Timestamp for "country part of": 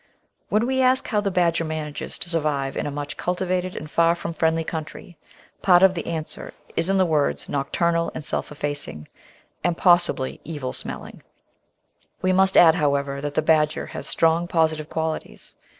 4.63-5.93